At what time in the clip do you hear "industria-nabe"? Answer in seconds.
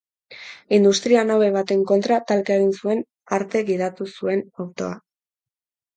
0.77-1.49